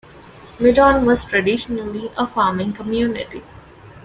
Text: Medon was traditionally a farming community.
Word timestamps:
Medon 0.59 1.05
was 1.05 1.23
traditionally 1.23 2.09
a 2.17 2.25
farming 2.25 2.73
community. 2.73 3.43